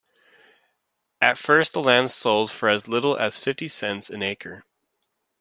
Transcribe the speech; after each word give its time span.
At 1.21 1.37
first 1.37 1.73
the 1.73 1.79
land 1.83 2.09
sold 2.09 2.49
for 2.49 2.67
as 2.69 2.87
little 2.87 3.15
as 3.15 3.37
fifty 3.37 3.67
cents 3.67 4.09
an 4.09 4.23
acre. 4.23 4.63